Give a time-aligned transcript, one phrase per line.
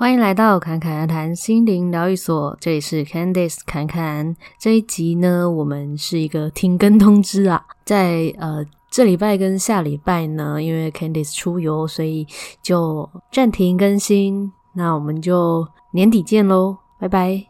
[0.00, 4.36] 欢迎来到侃侃而谈心灵疗愈所，这里是 Candice 侃侃。
[4.56, 12.24] 这一集呢，我们是一个停更通知啊，在呃这礼拜跟下礼拜呢，因为 Candice 出游，所以
[12.62, 14.52] 就暂停更新。
[14.74, 17.44] 那我们就年底见喽，拜拜。